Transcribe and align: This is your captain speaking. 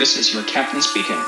This 0.00 0.16
is 0.16 0.32
your 0.32 0.42
captain 0.44 0.80
speaking. 0.80 1.22